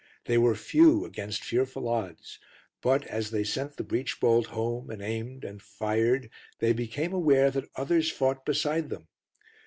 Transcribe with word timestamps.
They 0.25 0.39
were 0.39 0.55
few 0.55 1.05
against 1.05 1.43
fearful 1.43 1.87
odds, 1.87 2.39
but, 2.81 3.05
as 3.05 3.29
they 3.29 3.43
sent 3.43 3.77
the 3.77 3.83
breech 3.83 4.19
bolt 4.19 4.47
home 4.47 4.89
and 4.89 4.99
aimed 4.99 5.43
and 5.43 5.61
fired, 5.61 6.31
they 6.57 6.73
became 6.73 7.13
aware 7.13 7.51
that 7.51 7.69
others 7.75 8.09
fought 8.09 8.43
beside 8.43 8.89
them. 8.89 9.09